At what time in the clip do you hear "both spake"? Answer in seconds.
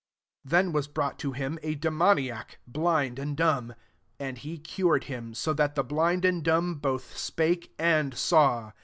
6.73-7.75